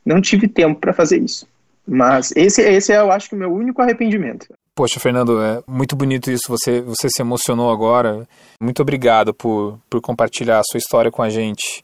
não 0.05 0.21
tive 0.21 0.49
tempo 0.49 0.81
para 0.81 0.93
fazer 0.93 1.19
isso. 1.19 1.47
Mas 1.87 2.33
esse, 2.37 2.63
esse 2.63 2.93
é, 2.93 2.99
eu 2.99 3.11
acho 3.11 3.29
que 3.29 3.35
o 3.35 3.39
meu 3.39 3.53
único 3.53 3.81
arrependimento. 3.81 4.47
Poxa, 4.75 5.01
Fernando, 5.01 5.43
é 5.43 5.63
muito 5.67 5.97
bonito 5.97 6.31
isso. 6.31 6.45
Você, 6.49 6.81
você 6.81 7.09
se 7.09 7.21
emocionou 7.21 7.71
agora. 7.71 8.29
Muito 8.61 8.81
obrigado 8.81 9.35
por, 9.35 9.79
por 9.89 10.01
compartilhar 10.01 10.59
a 10.61 10.65
sua 10.65 10.79
história 10.79 11.11
com 11.11 11.23
a 11.23 11.29
gente. 11.29 11.83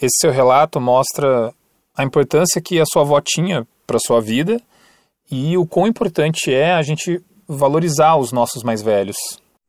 Esse 0.00 0.16
seu 0.20 0.30
relato 0.30 0.80
mostra 0.80 1.52
a 1.96 2.04
importância 2.04 2.60
que 2.60 2.80
a 2.80 2.84
sua 2.84 3.02
avó 3.02 3.20
tinha 3.24 3.66
para 3.86 3.98
sua 3.98 4.20
vida 4.20 4.60
e 5.30 5.56
o 5.56 5.66
quão 5.66 5.86
importante 5.86 6.52
é 6.52 6.72
a 6.72 6.82
gente 6.82 7.22
valorizar 7.48 8.16
os 8.16 8.32
nossos 8.32 8.62
mais 8.62 8.82
velhos. 8.82 9.16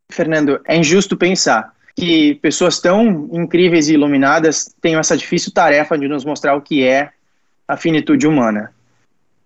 Fernando, 0.10 0.60
é 0.65 0.75
injusto 0.75 1.15
pensar 1.15 1.74
que 1.96 2.36
pessoas 2.36 2.79
tão 2.79 3.29
incríveis 3.31 3.89
e 3.89 3.93
iluminadas 3.93 4.74
tenham 4.81 5.00
essa 5.00 5.17
difícil 5.17 5.51
tarefa 5.51 5.98
de 5.98 6.07
nos 6.07 6.24
mostrar 6.24 6.55
o 6.55 6.62
que 6.62 6.86
é 6.86 7.12
a 7.67 7.75
finitude 7.75 8.27
humana. 8.27 8.74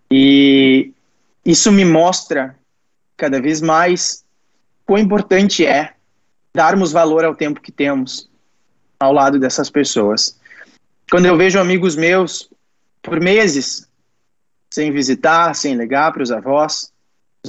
E 0.10 0.92
isso 1.46 1.72
me 1.72 1.86
mostra 1.86 2.56
cada 3.16 3.42
vez 3.42 3.62
mais 3.62 4.26
quão 4.86 5.00
importante 5.00 5.66
é 5.66 5.94
darmos 6.54 6.92
valor 6.92 7.24
ao 7.24 7.36
tempo 7.36 7.62
que 7.62 7.72
temos 7.72 8.30
ao 9.00 9.14
lado 9.14 9.40
dessas 9.40 9.70
pessoas. 9.70 10.40
Quando 11.12 11.26
eu 11.26 11.36
vejo 11.36 11.60
amigos 11.60 11.98
meus 11.98 12.50
por 13.04 13.20
meses 13.20 13.86
sem 14.70 14.94
visitar, 14.94 15.54
sem 15.54 15.76
ligar 15.76 16.14
para 16.14 16.24
os 16.24 16.32
avós, 16.32 16.90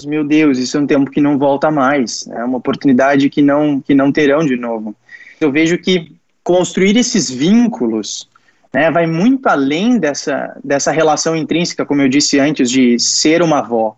meu 0.05 0.25
Deus, 0.25 0.59
isso 0.59 0.77
é 0.77 0.81
um 0.81 0.87
tempo 0.87 1.09
que 1.09 1.21
não 1.21 1.39
volta 1.39 1.71
mais, 1.71 2.27
é 2.27 2.43
uma 2.43 2.59
oportunidade 2.59 3.31
que 3.31 3.41
não 3.41 3.81
que 3.81 3.95
não 3.95 4.11
terão 4.11 4.45
de 4.45 4.57
novo. 4.57 4.97
Eu 5.41 5.53
vejo 5.53 5.79
que 5.79 6.13
construir 6.43 6.97
esses 6.97 7.31
vínculos 7.31 8.29
né, 8.75 8.91
vai 8.91 9.07
muito 9.07 9.47
além 9.47 9.97
dessa, 9.97 10.59
dessa 10.65 10.91
relação 10.91 11.37
intrínseca, 11.37 11.87
como 11.87 12.03
eu 12.03 12.09
disse 12.09 12.41
antes, 12.41 12.69
de 12.69 12.99
ser 12.99 13.43
uma 13.43 13.59
avó. 13.59 13.97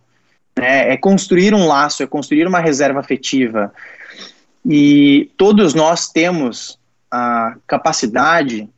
Né, 0.58 0.92
é 0.92 0.96
construir 0.98 1.54
um 1.54 1.66
laço, 1.66 2.02
é 2.02 2.06
construir 2.06 2.46
uma 2.46 2.58
reserva 2.58 3.00
afetiva. 3.00 3.72
E 4.66 5.30
todos 5.38 5.72
nós 5.72 6.08
temos 6.08 6.78
a 7.10 7.56
capacidade 7.66 8.68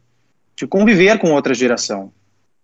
de 0.56 0.66
conviver 0.66 1.18
com 1.18 1.32
outra 1.32 1.54
geração. 1.54 2.10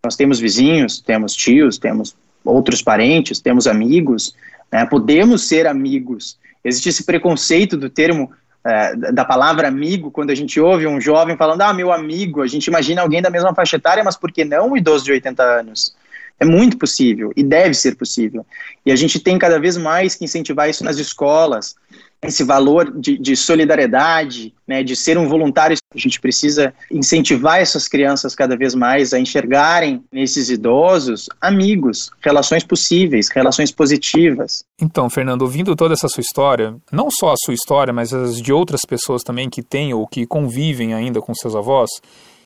Nós 0.02 0.16
temos 0.16 0.40
vizinhos, 0.40 1.00
temos 1.00 1.34
tios, 1.34 1.78
temos 1.78 2.16
outros 2.44 2.82
parentes, 2.82 3.38
temos 3.38 3.66
amigos, 3.66 4.34
né, 4.70 4.84
podemos 4.86 5.46
ser 5.46 5.66
amigos. 5.66 6.38
Existe 6.64 6.88
esse 6.88 7.04
preconceito 7.04 7.76
do 7.76 7.90
termo 7.90 8.32
é, 8.64 8.94
da 9.12 9.24
palavra 9.24 9.66
amigo, 9.66 10.10
quando 10.10 10.30
a 10.30 10.34
gente 10.34 10.60
ouve 10.60 10.86
um 10.86 11.00
jovem 11.00 11.36
falando, 11.36 11.62
ah, 11.62 11.74
meu 11.74 11.92
amigo, 11.92 12.42
a 12.42 12.46
gente 12.46 12.66
imagina 12.66 13.02
alguém 13.02 13.20
da 13.20 13.30
mesma 13.30 13.54
faixa 13.54 13.76
etária, 13.76 14.04
mas 14.04 14.16
por 14.16 14.30
que 14.30 14.44
não 14.44 14.70
um 14.70 14.76
idoso 14.76 15.04
de 15.04 15.12
80 15.12 15.42
anos? 15.42 15.94
É 16.38 16.44
muito 16.44 16.78
possível 16.78 17.32
e 17.36 17.42
deve 17.42 17.74
ser 17.74 17.96
possível. 17.96 18.46
E 18.86 18.92
a 18.92 18.96
gente 18.96 19.20
tem 19.20 19.38
cada 19.38 19.58
vez 19.58 19.76
mais 19.76 20.14
que 20.14 20.24
incentivar 20.24 20.68
isso 20.70 20.84
nas 20.84 20.98
escolas, 20.98 21.74
esse 22.22 22.44
valor 22.44 22.92
de, 22.92 23.18
de, 23.18 23.34
solidariedade, 23.34 24.54
né, 24.66 24.82
de 24.82 24.94
ser 24.94 25.18
um 25.18 25.28
voluntário. 25.28 25.76
A 25.92 25.98
gente 25.98 26.20
precisa 26.20 26.72
incentivar 26.90 27.60
essas 27.60 27.88
crianças 27.88 28.34
cada 28.34 28.56
vez 28.56 28.74
mais 28.74 29.12
a 29.12 29.18
enxergarem 29.18 30.04
nesses 30.12 30.48
idosos 30.48 31.28
amigos, 31.40 32.10
relações 32.20 32.62
possíveis, 32.62 33.28
relações 33.28 33.72
positivas. 33.72 34.64
Então, 34.80 35.10
Fernando, 35.10 35.42
ouvindo 35.42 35.74
toda 35.74 35.94
essa 35.94 36.08
sua 36.08 36.20
história, 36.20 36.76
não 36.92 37.08
só 37.10 37.32
a 37.32 37.36
sua 37.44 37.54
história, 37.54 37.92
mas 37.92 38.14
as 38.14 38.40
de 38.40 38.52
outras 38.52 38.82
pessoas 38.86 39.22
também 39.22 39.50
que 39.50 39.62
têm 39.62 39.92
ou 39.92 40.06
que 40.06 40.24
convivem 40.24 40.94
ainda 40.94 41.20
com 41.20 41.34
seus 41.34 41.56
avós, 41.56 41.90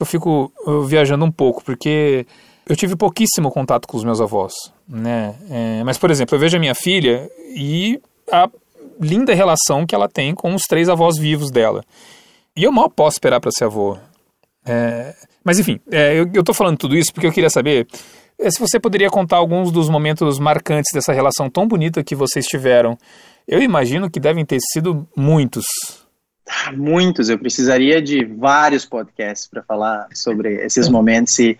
eu 0.00 0.06
fico 0.06 0.50
viajando 0.86 1.24
um 1.24 1.30
pouco, 1.30 1.62
porque 1.62 2.26
eu 2.66 2.74
tive 2.74 2.96
pouquíssimo 2.96 3.50
contato 3.50 3.86
com 3.86 3.96
os 3.96 4.04
meus 4.04 4.20
avós, 4.20 4.52
né? 4.88 5.34
É, 5.50 5.84
mas, 5.84 5.98
por 5.98 6.10
exemplo, 6.10 6.34
eu 6.34 6.40
vejo 6.40 6.56
a 6.56 6.60
minha 6.60 6.74
filha 6.74 7.30
e 7.54 8.00
a 8.32 8.48
linda 9.00 9.34
relação 9.34 9.86
que 9.86 9.94
ela 9.94 10.08
tem 10.08 10.34
com 10.34 10.54
os 10.54 10.62
três 10.62 10.88
avós 10.88 11.18
vivos 11.18 11.50
dela. 11.50 11.82
E 12.56 12.64
eu 12.64 12.72
mal 12.72 12.88
posso 12.88 13.16
esperar 13.16 13.40
para 13.40 13.50
ser 13.50 13.64
avô. 13.64 13.98
É, 14.64 15.14
mas 15.44 15.58
enfim, 15.58 15.78
é, 15.90 16.18
eu, 16.34 16.42
tô 16.42 16.52
falando 16.52 16.76
tudo 16.76 16.96
isso 16.96 17.12
porque 17.12 17.26
eu 17.26 17.32
queria 17.32 17.50
saber 17.50 17.86
é, 18.38 18.50
se 18.50 18.58
você 18.58 18.80
poderia 18.80 19.08
contar 19.08 19.36
alguns 19.36 19.70
dos 19.70 19.88
momentos 19.88 20.38
marcantes 20.38 20.90
dessa 20.92 21.12
relação 21.12 21.48
tão 21.48 21.68
bonita 21.68 22.02
que 22.02 22.14
vocês 22.14 22.46
tiveram. 22.46 22.98
Eu 23.46 23.62
imagino 23.62 24.10
que 24.10 24.18
devem 24.18 24.44
ter 24.44 24.58
sido 24.72 25.06
muitos. 25.16 25.64
Muitos, 26.74 27.28
eu 27.28 27.38
precisaria 27.38 28.02
de 28.02 28.24
vários 28.24 28.84
podcasts 28.84 29.46
para 29.46 29.62
falar 29.62 30.08
sobre 30.14 30.64
esses 30.64 30.88
momentos. 30.88 31.38
E, 31.38 31.56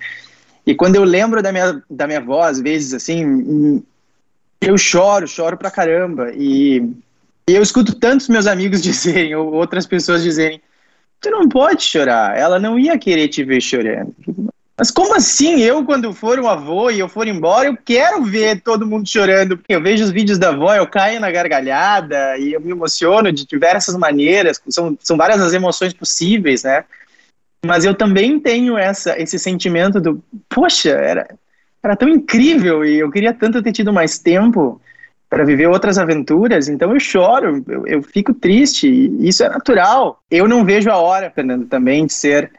e 0.67 0.75
quando 0.75 0.97
eu 0.97 1.05
lembro 1.05 1.43
da 1.43 1.53
minha, 1.53 1.83
da 1.89 2.07
minha 2.07 2.19
avó, 2.19 2.43
às 2.43 2.61
vezes, 2.61 2.93
assim, 2.93 3.83
eu 4.61 4.77
choro, 4.77 5.29
choro 5.29 5.57
pra 5.57 5.71
caramba. 5.71 6.33
E 6.35 6.93
e 7.49 7.55
eu 7.55 7.63
escuto 7.63 7.95
tantos 7.95 8.29
meus 8.29 8.47
amigos 8.47 8.83
dizerem, 8.83 9.35
ou 9.35 9.53
outras 9.53 9.87
pessoas 9.87 10.23
dizerem, 10.23 10.61
tu 11.21 11.31
não 11.31 11.49
pode 11.49 11.83
chorar, 11.83 12.37
ela 12.37 12.59
não 12.59 12.79
ia 12.79 12.99
querer 12.99 13.29
te 13.29 13.45
ver 13.45 13.61
chorando. 13.61 14.15
Mas 14.79 14.91
como 14.91 15.15
assim? 15.15 15.63
Eu, 15.63 15.85
quando 15.85 16.13
for 16.13 16.39
um 16.39 16.47
avô 16.47 16.91
e 16.91 16.99
eu 16.99 17.09
for 17.09 17.27
embora, 17.27 17.67
eu 17.67 17.79
quero 17.83 18.23
ver 18.23 18.61
todo 18.61 18.87
mundo 18.87 19.09
chorando. 19.09 19.57
Porque 19.57 19.75
eu 19.75 19.83
vejo 19.83 20.05
os 20.05 20.11
vídeos 20.11 20.39
da 20.39 20.51
avó, 20.51 20.75
eu 20.75 20.87
caio 20.87 21.19
na 21.19 21.31
gargalhada 21.31 22.37
e 22.37 22.53
eu 22.53 22.61
me 22.61 22.73
emociono 22.73 23.33
de 23.33 23.47
diversas 23.47 23.97
maneiras. 23.97 24.61
São, 24.69 24.97
são 25.01 25.17
várias 25.17 25.41
as 25.41 25.55
emoções 25.55 25.95
possíveis, 25.95 26.63
né? 26.63 26.85
Mas 27.65 27.87
eu 27.87 27.95
também 27.95 28.39
tenho 28.39 28.77
essa, 28.77 29.19
esse 29.19 29.39
sentimento 29.39 29.99
do, 29.99 30.23
poxa, 30.47 30.91
era, 30.91 31.27
era 31.83 31.97
tão 31.97 32.09
incrível 32.09 32.85
e 32.85 32.99
eu 32.99 33.11
queria 33.11 33.33
tanto 33.33 33.63
ter 33.63 33.73
tido 33.73 33.95
mais 33.95 34.19
tempo 34.19 34.79
para 35.29 35.45
viver 35.45 35.67
outras 35.67 35.99
aventuras, 35.99 36.69
então 36.69 36.93
eu 36.93 37.01
choro, 37.01 37.65
eu, 37.67 37.87
eu 37.87 38.03
fico 38.03 38.33
triste, 38.33 38.89
isso 39.21 39.43
é 39.43 39.49
natural. 39.49 40.21
Eu 40.31 40.47
não 40.47 40.65
vejo 40.65 40.91
a 40.91 40.97
hora, 40.97 41.31
Fernando, 41.31 41.67
também 41.67 42.07
de 42.07 42.13
ser 42.13 42.51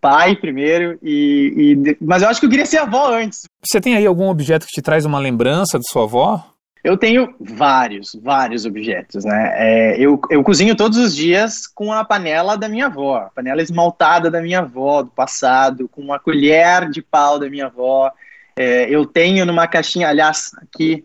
pai 0.00 0.36
primeiro, 0.36 0.98
e, 1.02 1.74
e, 1.84 1.96
mas 2.00 2.22
eu 2.22 2.28
acho 2.28 2.40
que 2.40 2.46
eu 2.46 2.50
queria 2.50 2.66
ser 2.66 2.78
avó 2.78 3.12
antes. 3.12 3.42
Você 3.64 3.80
tem 3.80 3.96
aí 3.96 4.06
algum 4.06 4.28
objeto 4.28 4.66
que 4.66 4.72
te 4.72 4.82
traz 4.82 5.04
uma 5.04 5.18
lembrança 5.18 5.78
de 5.78 5.88
sua 5.88 6.04
avó? 6.04 6.54
Eu 6.82 6.96
tenho 6.96 7.34
vários, 7.40 8.16
vários 8.22 8.64
objetos, 8.64 9.24
né? 9.24 9.52
É, 9.56 9.96
eu, 9.98 10.20
eu 10.30 10.42
cozinho 10.42 10.76
todos 10.76 10.96
os 10.96 11.14
dias 11.14 11.66
com 11.66 11.92
a 11.92 12.04
panela 12.04 12.56
da 12.56 12.68
minha 12.68 12.86
avó, 12.86 13.16
a 13.16 13.30
panela 13.30 13.60
esmaltada 13.60 14.30
da 14.30 14.40
minha 14.40 14.60
avó, 14.60 15.02
do 15.02 15.10
passado, 15.10 15.88
com 15.88 16.00
uma 16.00 16.18
colher 16.18 16.88
de 16.88 17.02
pau 17.02 17.38
da 17.38 17.50
minha 17.50 17.66
avó. 17.66 18.10
É, 18.56 18.88
eu 18.88 19.04
tenho 19.04 19.44
numa 19.44 19.66
caixinha, 19.66 20.08
aliás, 20.08 20.52
aqui 20.62 21.04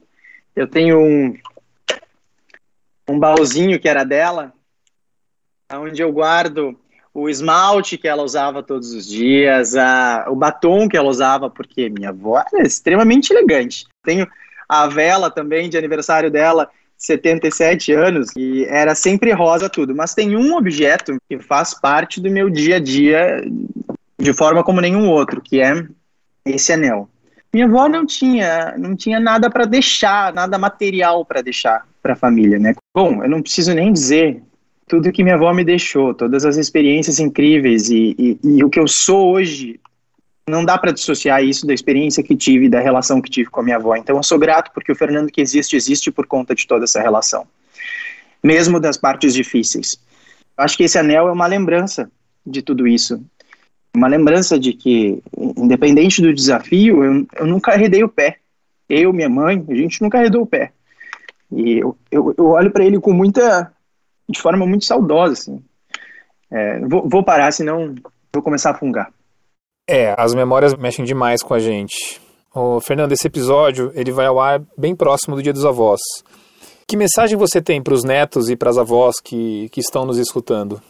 eu 0.56 0.68
tenho 0.68 1.00
um, 1.00 1.36
um 3.10 3.20
baúzinho 3.20 3.80
que 3.80 3.88
era 3.88 4.04
dela, 4.04 4.54
onde 5.72 6.02
eu 6.02 6.12
guardo 6.12 6.78
o 7.14 7.30
esmalte 7.30 7.98
que 7.98 8.08
ela 8.08 8.24
usava 8.24 8.64
todos 8.64 8.92
os 8.92 9.06
dias, 9.06 9.76
a, 9.76 10.26
o 10.30 10.36
batom 10.36 10.90
que 10.90 10.98
ela 10.98 11.10
usava, 11.10 11.50
porque 11.50 11.90
minha 11.90 12.10
avó 12.10 12.44
era 12.52 12.66
extremamente 12.66 13.32
elegante. 13.32 13.86
Tenho 14.04 14.28
a 14.68 14.88
vela 14.88 15.30
também 15.30 15.70
de 15.70 15.78
aniversário 15.78 16.32
dela, 16.32 16.70
77 16.98 17.92
anos, 17.92 18.30
e 18.36 18.66
era 18.66 18.96
sempre 18.96 19.32
rosa 19.32 19.70
tudo. 19.70 19.96
Mas 19.96 20.16
tem 20.16 20.36
um 20.36 20.56
objeto 20.56 21.18
que 21.30 21.38
faz 21.40 21.80
parte 21.80 22.20
do 22.20 22.32
meu 22.32 22.50
dia 22.50 22.78
a 22.78 22.80
dia 22.80 23.44
de 24.18 24.34
forma 24.34 24.64
como 24.64 24.82
nenhum 24.82 25.08
outro, 25.10 25.42
que 25.42 25.62
é 25.62 25.86
esse 26.46 26.74
anel. 26.74 27.10
Minha 27.54 27.66
avó 27.66 27.88
não 27.88 28.06
tinha, 28.06 28.76
não 28.78 28.96
tinha 28.96 29.20
nada 29.20 29.50
para 29.50 29.66
deixar, 29.66 30.34
nada 30.34 30.58
material 30.58 31.24
para 31.24 31.42
deixar 31.42 31.86
para 32.02 32.14
a 32.14 32.16
família, 32.16 32.58
né? 32.58 32.74
Bom, 32.94 33.24
eu 33.24 33.30
não 33.30 33.42
preciso 33.42 33.74
nem 33.74 33.94
dizer 33.94 34.42
tudo 34.88 35.12
que 35.12 35.24
minha 35.24 35.36
avó 35.36 35.54
me 35.54 35.64
deixou, 35.64 36.14
todas 36.14 36.46
as 36.46 36.58
experiências 36.58 37.20
incríveis 37.20 37.90
e, 37.90 38.16
e, 38.18 38.40
e 38.44 38.64
o 38.64 38.70
que 38.70 38.80
eu 38.80 38.88
sou 38.88 39.34
hoje, 39.34 39.80
não 40.48 40.66
dá 40.66 40.78
para 40.78 40.92
dissociar 40.92 41.44
isso 41.44 41.66
da 41.66 41.74
experiência 41.74 42.24
que 42.24 42.36
tive, 42.36 42.68
da 42.68 42.80
relação 42.80 43.22
que 43.22 43.30
tive 43.30 43.50
com 43.50 43.62
a 43.62 43.64
minha 43.64 43.78
avó. 43.78 43.96
Então 43.96 44.18
eu 44.18 44.24
sou 44.24 44.40
grato 44.40 44.72
porque 44.74 44.92
o 44.92 44.96
Fernando 44.96 45.32
que 45.32 45.40
existe, 45.40 45.76
existe 45.76 46.12
por 46.12 46.26
conta 46.26 46.54
de 46.54 46.68
toda 46.68 46.84
essa 46.84 47.02
relação, 47.02 47.48
mesmo 48.44 48.80
das 48.80 48.98
partes 48.98 49.34
difíceis. 49.34 49.98
Acho 50.58 50.76
que 50.76 50.84
esse 50.84 50.98
anel 50.98 51.28
é 51.28 51.32
uma 51.32 51.48
lembrança 51.48 52.12
de 52.46 52.62
tudo 52.62 52.88
isso 52.88 53.24
uma 53.96 54.08
lembrança 54.08 54.60
de 54.60 54.74
que, 54.74 55.22
independente 55.38 56.22
do 56.22 56.34
desafio, 56.34 57.04
eu, 57.04 57.28
eu 57.36 57.48
nunca 57.48 57.72
arredei 57.72 58.04
o 58.04 58.10
pé. 58.10 58.38
Eu, 58.90 59.14
minha 59.14 59.30
mãe, 59.30 59.64
a 59.70 59.76
gente 59.76 60.02
nunca 60.02 60.18
arredou 60.18 60.42
o 60.42 60.48
pé. 60.48 60.72
E 61.52 61.80
eu, 61.80 61.98
eu, 62.12 62.34
eu 62.38 62.46
olho 62.48 62.72
para 62.72 62.84
ele 62.84 63.00
com 63.00 63.14
muita. 63.14 63.72
de 64.28 64.42
forma 64.42 64.66
muito 64.66 64.86
saudosa, 64.86 65.34
assim. 65.34 65.64
É, 66.52 66.80
vou, 66.80 67.08
vou 67.08 67.24
parar, 67.24 67.52
senão 67.52 67.96
vou 68.34 68.44
começar 68.44 68.72
a 68.72 68.76
fungar. 68.76 69.12
É, 69.88 70.16
as 70.18 70.34
memórias 70.34 70.76
mexem 70.76 71.06
demais 71.06 71.42
com 71.44 71.54
a 71.54 71.60
gente. 71.60 72.22
Ô, 72.54 72.80
Fernando, 72.80 73.12
esse 73.12 73.28
episódio 73.28 73.92
ele 73.96 74.12
vai 74.12 74.26
ao 74.26 74.40
ar 74.40 74.62
bem 74.78 74.96
próximo 74.96 75.36
do 75.36 75.44
Dia 75.44 75.54
dos 75.54 75.66
Avós. 75.66 76.00
Que 76.88 76.98
mensagem 76.98 77.38
você 77.38 77.62
tem 77.62 77.82
para 77.82 77.94
os 77.94 78.04
netos 78.04 78.50
e 78.50 78.56
para 78.56 78.70
as 78.70 78.78
avós 78.78 79.16
que, 79.24 79.70
que 79.70 79.80
estão 79.80 80.06
nos 80.06 80.18
escutando? 80.18 80.82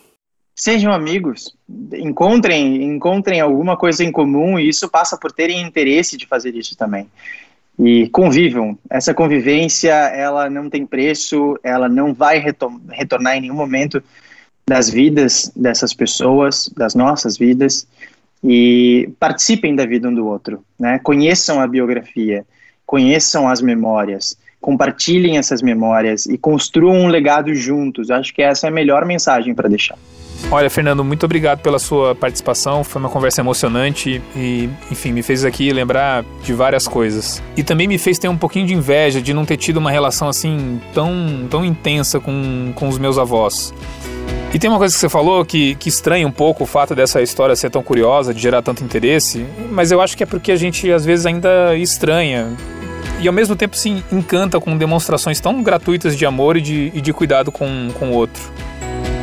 Sejam 0.55 0.91
amigos, 0.91 1.55
encontrem, 1.93 2.83
encontrem 2.83 3.39
alguma 3.39 3.75
coisa 3.75 4.03
em 4.03 4.12
comum 4.12 4.60
e 4.60 4.69
isso 4.69 4.89
passa 4.89 5.17
por 5.17 5.31
terem 5.31 5.62
interesse 5.62 6.17
de 6.17 6.27
fazer 6.27 6.55
isso 6.55 6.77
também. 6.77 7.07
E 7.79 8.07
convivam. 8.10 8.77
Essa 8.89 9.13
convivência, 9.13 9.91
ela 9.91 10.50
não 10.50 10.69
tem 10.69 10.86
preço, 10.86 11.60
ela 11.63 11.89
não 11.89 12.13
vai 12.13 12.38
retornar 12.91 13.38
em 13.38 13.41
nenhum 13.41 13.55
momento 13.55 14.03
das 14.65 14.89
vidas 14.89 15.51
dessas 15.55 15.93
pessoas, 15.93 16.69
das 16.75 16.95
nossas 16.95 17.38
vidas, 17.38 17.88
e 18.43 19.10
participem 19.19 19.75
da 19.75 19.86
vida 19.86 20.07
um 20.07 20.13
do 20.13 20.27
outro, 20.27 20.63
né? 20.79 21.00
Conheçam 21.00 21.60
a 21.60 21.67
biografia, 21.67 22.45
conheçam 22.86 23.48
as 23.48 23.62
memórias, 23.62 24.38
compartilhem 24.63 25.38
essas 25.38 25.62
memórias 25.62 26.25
e 26.25 26.38
construam 26.38 27.01
um 27.01 27.08
legado 27.08 27.53
juntos. 27.53 28.10
Acho 28.10 28.34
que 28.34 28.41
essa 28.41 28.65
é 28.65 28.70
a 28.70 28.72
melhor 28.72 29.05
mensagem 29.05 29.53
para 29.53 29.67
deixar. 29.67 29.98
Olha, 30.50 30.70
Fernando, 30.70 31.03
muito 31.03 31.25
obrigado 31.25 31.60
pela 31.60 31.79
sua 31.79 32.15
participação. 32.15 32.82
Foi 32.82 33.01
uma 33.01 33.10
conversa 33.10 33.41
emocionante 33.41 34.22
e, 34.36 34.70
enfim, 34.89 35.12
me 35.12 35.22
fez 35.22 35.43
aqui 35.43 35.72
lembrar 35.74 36.24
de 36.43 36.53
várias 36.53 36.88
coisas. 36.88 37.43
E 37.58 37.63
também 37.63 37.88
me 37.88 37.98
fez 37.98 38.17
ter 38.17 38.29
um 38.29 38.38
pouquinho 38.38 38.65
de 38.65 38.74
inveja 38.74 39.22
de 39.22 39.34
não 39.34 39.46
ter 39.46 39.58
tido 39.58 39.77
uma 39.77 39.91
relação 39.91 40.29
assim 40.29 40.79
tão, 40.93 41.46
tão 41.50 41.65
intensa 41.65 42.20
com, 42.20 42.72
com 42.74 42.88
os 42.88 42.98
meus 42.98 43.17
avós. 43.17 43.74
E 44.53 44.60
tem 44.60 44.70
uma 44.70 44.77
coisa 44.77 44.93
que 44.93 45.00
você 45.00 45.10
falou 45.10 45.43
que, 45.43 45.75
que 45.75 45.89
estranha 45.89 46.25
um 46.25 46.32
pouco 46.32 46.63
o 46.63 46.67
fato 46.67 46.96
dessa 46.96 47.22
história 47.22 47.55
ser 47.55 47.70
tão 47.70 47.84
curiosa, 47.84 48.34
de 48.34 48.39
gerar 48.39 48.62
tanto 48.62 48.84
interesse, 48.84 49.46
mas 49.72 49.91
eu 49.91 50.00
acho 50.00 50.15
que 50.15 50.24
é 50.24 50.25
porque 50.27 50.51
a 50.51 50.55
gente 50.55 50.91
às 50.91 51.03
vezes 51.03 51.25
ainda 51.25 51.75
estranha 51.75 52.55
e 53.23 53.27
ao 53.27 53.33
mesmo 53.33 53.55
tempo 53.55 53.77
se 53.77 54.03
encanta 54.11 54.59
com 54.59 54.77
demonstrações 54.77 55.39
tão 55.39 55.63
gratuitas 55.63 56.17
de 56.17 56.25
amor 56.25 56.57
e 56.57 56.61
de, 56.61 56.91
e 56.93 56.99
de 56.99 57.13
cuidado 57.13 57.51
com, 57.53 57.89
com 57.97 58.09
o 58.09 58.13
outro. 58.13 58.43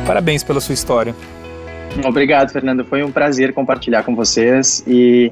Parabéns 0.07 0.43
pela 0.43 0.59
sua 0.59 0.73
história. 0.73 1.15
Obrigado, 2.03 2.51
Fernando. 2.51 2.83
Foi 2.83 3.03
um 3.03 3.11
prazer 3.11 3.53
compartilhar 3.53 4.01
com 4.01 4.15
vocês. 4.15 4.83
E 4.87 5.31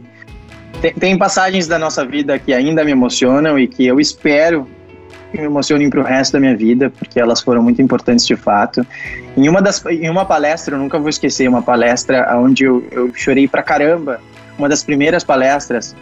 tem, 0.81 0.93
tem 0.93 1.17
passagens 1.17 1.67
da 1.67 1.79
nossa 1.79 2.05
vida 2.05 2.38
que 2.38 2.53
ainda 2.53 2.83
me 2.83 2.91
emocionam 2.91 3.57
e 3.57 3.67
que 3.67 3.88
eu 3.88 3.99
espero 3.99 4.67
que 5.31 5.39
me 5.39 5.45
emocionem 5.45 5.89
para 5.89 5.99
o 5.99 6.03
resto 6.03 6.33
da 6.33 6.39
minha 6.39 6.55
vida, 6.55 6.91
porque 6.91 7.19
elas 7.19 7.41
foram 7.41 7.63
muito 7.63 7.81
importantes 7.81 8.25
de 8.25 8.35
fato. 8.35 8.85
Em 9.35 9.49
uma, 9.49 9.61
das, 9.61 9.83
em 9.85 10.09
uma 10.09 10.25
palestra, 10.25 10.75
eu 10.75 10.79
nunca 10.79 10.99
vou 10.99 11.09
esquecer, 11.09 11.47
uma 11.47 11.61
palestra 11.61 12.38
onde 12.38 12.65
eu, 12.65 12.85
eu 12.91 13.11
chorei 13.15 13.47
pra 13.47 13.63
caramba. 13.63 14.21
Uma 14.60 14.68
das 14.68 14.84
primeiras 14.84 15.24
palestras, 15.24 15.96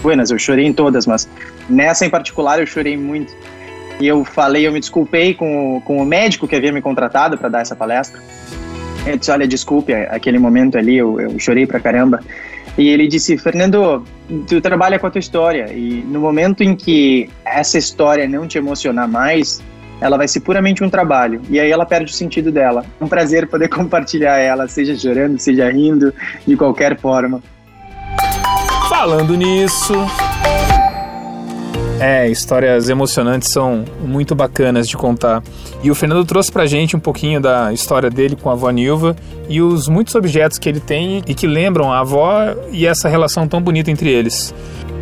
buenas, 0.00 0.30
eu 0.30 0.38
chorei 0.38 0.64
em 0.64 0.72
todas, 0.72 1.04
mas 1.04 1.28
nessa 1.68 2.06
em 2.06 2.10
particular 2.10 2.60
eu 2.60 2.66
chorei 2.66 2.96
muito 2.96 3.34
e 4.00 4.06
eu 4.06 4.24
falei, 4.24 4.66
eu 4.66 4.72
me 4.72 4.80
desculpei 4.80 5.34
com, 5.34 5.82
com 5.84 5.98
o 5.98 6.04
médico 6.04 6.48
que 6.48 6.54
havia 6.54 6.72
me 6.72 6.80
contratado 6.80 7.36
para 7.36 7.48
dar 7.48 7.60
essa 7.60 7.76
palestra. 7.76 8.20
Eu 9.06 9.16
disse, 9.16 9.30
olha, 9.30 9.46
desculpe, 9.46 9.92
aquele 9.92 10.38
momento 10.38 10.78
ali 10.78 10.96
eu, 10.96 11.20
eu 11.20 11.38
chorei 11.38 11.66
pra 11.66 11.78
caramba. 11.78 12.20
E 12.78 12.88
ele 12.88 13.06
disse, 13.06 13.36
Fernando, 13.36 14.04
tu 14.48 14.60
trabalha 14.60 14.98
com 14.98 15.06
a 15.06 15.10
tua 15.10 15.18
história 15.18 15.72
e 15.72 16.02
no 16.08 16.20
momento 16.20 16.62
em 16.62 16.74
que 16.74 17.28
essa 17.44 17.78
história 17.78 18.28
não 18.28 18.48
te 18.48 18.58
emocionar 18.58 19.08
mais, 19.08 19.62
ela 20.00 20.16
vai 20.16 20.26
ser 20.26 20.40
puramente 20.40 20.82
um 20.82 20.90
trabalho 20.90 21.40
e 21.48 21.60
aí 21.60 21.70
ela 21.70 21.86
perde 21.86 22.12
o 22.12 22.14
sentido 22.14 22.50
dela. 22.50 22.84
É 23.00 23.04
um 23.04 23.08
prazer 23.08 23.46
poder 23.46 23.68
compartilhar 23.70 24.38
ela, 24.38 24.66
seja 24.66 24.96
chorando, 24.96 25.38
seja 25.38 25.70
rindo, 25.70 26.12
de 26.46 26.56
qualquer 26.56 26.98
forma. 26.98 27.42
Falando 28.88 29.34
nisso, 29.36 29.94
é, 32.00 32.28
histórias 32.28 32.88
emocionantes 32.88 33.48
são 33.48 33.84
muito 34.00 34.34
bacanas 34.34 34.88
de 34.88 34.96
contar. 34.96 35.42
E 35.82 35.90
o 35.90 35.94
Fernando 35.94 36.24
trouxe 36.24 36.50
pra 36.50 36.66
gente 36.66 36.96
um 36.96 37.00
pouquinho 37.00 37.40
da 37.40 37.72
história 37.72 38.10
dele 38.10 38.36
com 38.36 38.50
a 38.50 38.52
avó 38.52 38.70
Nilva 38.70 39.16
e 39.48 39.60
os 39.60 39.88
muitos 39.88 40.14
objetos 40.14 40.58
que 40.58 40.68
ele 40.68 40.80
tem 40.80 41.22
e 41.26 41.34
que 41.34 41.46
lembram 41.46 41.92
a 41.92 42.00
avó 42.00 42.54
e 42.70 42.86
essa 42.86 43.08
relação 43.08 43.46
tão 43.48 43.60
bonita 43.60 43.90
entre 43.90 44.10
eles. 44.10 44.54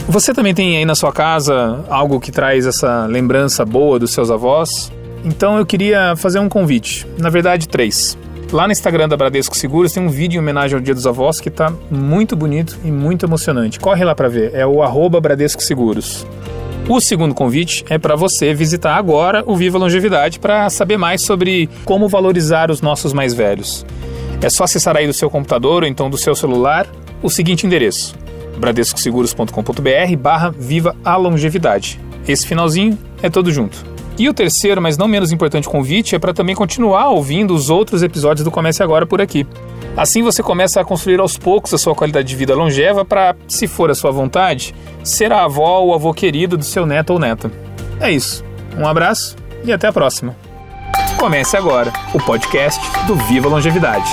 Você 0.09 0.33
também 0.33 0.55
tem 0.55 0.77
aí 0.77 0.85
na 0.85 0.95
sua 0.95 1.13
casa 1.13 1.85
algo 1.89 2.21
que 2.21 2.33
traz 2.33 2.67
essa 2.67 3.07
lembrança 3.07 3.65
boa 3.65 3.99
dos 3.99 4.13
seus 4.13 4.31
avós? 4.31 4.93
Então 5.25 5.59
eu 5.59 5.65
queria 5.67 6.15
fazer 6.17 6.41
um 6.41 6.49
convite, 6.49 7.07
na 7.19 7.31
verdade 7.31 7.69
três. 7.69 8.19
Lá 8.53 8.67
no 8.67 8.73
Instagram 8.73 9.09
da 9.09 9.17
Bradesco 9.17 9.57
Seguros 9.57 9.95
tem 9.95 10.03
um 10.03 10.11
vídeo 10.11 10.37
em 10.37 10.41
homenagem 10.41 10.77
ao 10.77 10.83
Dia 10.83 10.93
dos 10.93 11.07
Avós 11.07 11.41
que 11.41 11.49
está 11.49 11.73
muito 11.91 12.37
bonito 12.37 12.79
e 12.85 12.91
muito 12.91 13.25
emocionante. 13.25 13.81
Corre 13.81 14.05
lá 14.05 14.15
para 14.15 14.29
ver, 14.29 14.55
é 14.55 14.67
o 14.67 14.83
arroba 14.83 15.19
Bradesco 15.19 15.63
Seguros. 15.63 16.27
O 16.87 17.01
segundo 17.01 17.35
convite 17.35 17.83
é 17.89 17.97
para 17.97 18.15
você 18.15 18.53
visitar 18.53 18.95
agora 18.95 19.43
o 19.47 19.57
Viva 19.57 19.79
Longevidade 19.79 20.39
para 20.39 20.69
saber 20.69 20.99
mais 20.99 21.23
sobre 21.23 21.67
como 21.87 22.09
valorizar 22.09 22.71
os 22.71 22.83
nossos 22.83 23.15
mais 23.15 23.33
velhos. 23.33 23.87
É 24.43 24.51
só 24.51 24.65
acessar 24.65 24.99
aí 24.99 25.07
do 25.07 25.15
seu 25.15 25.31
computador 25.31 25.85
ou 25.85 25.89
então 25.89 26.11
do 26.11 26.19
seu 26.19 26.35
celular 26.35 26.87
o 27.23 27.31
seguinte 27.31 27.67
endereço: 27.67 28.15
bradescoseguros.com.br 28.59 30.17
barra 30.19 30.51
Viva 30.51 30.95
a 31.03 31.17
Longevidade. 31.17 31.99
Esse 32.29 32.47
finalzinho 32.47 32.99
é 33.23 33.31
todo 33.31 33.51
junto. 33.51 33.92
E 34.19 34.29
o 34.29 34.35
terceiro, 34.35 34.81
mas 34.81 34.99
não 34.99 35.09
menos 35.09 35.33
importante 35.33 35.69
convite, 35.69 36.15
é 36.15 36.19
para 36.19 36.35
também 36.35 36.55
continuar 36.55 37.09
ouvindo 37.09 37.55
os 37.55 37.71
outros 37.71 38.03
episódios 38.03 38.45
do 38.45 38.51
Comece 38.51 38.83
Agora 38.83 39.07
por 39.07 39.21
aqui. 39.21 39.47
Assim 39.97 40.23
você 40.23 40.43
começa 40.43 40.81
a 40.81 40.85
construir 40.85 41.21
aos 41.21 41.37
poucos 41.37 41.73
a 41.75 41.79
sua 41.79 41.95
qualidade 41.95 42.29
de 42.29 42.37
vida 42.37 42.55
longeva 42.55 43.05
para, 43.05 43.35
se 43.49 43.67
for 43.67 43.91
a 43.91 43.95
sua 43.95 44.11
vontade, 44.11 44.75
ser 45.03 45.33
a 45.33 45.45
avó 45.45 45.81
ou 45.81 45.95
avô 45.95 46.13
querido 46.15 46.57
do 46.57 46.65
seu 46.65 46.87
neto 46.87 47.15
ou 47.15 47.19
neta. 47.19 47.51
É 48.01 48.11
isso. 48.11 48.45
Um 48.79 48.87
abraço 48.87 49.37
e 49.65 49.73
até 49.73 49.89
a 49.89 49.93
próxima. 49.93 50.37
Comece 51.19 51.57
agora 51.57 51.93
o 52.15 52.19
podcast 52.19 52.81
do 53.07 53.15
Viva 53.15 53.49
Longevidade. 53.49 54.11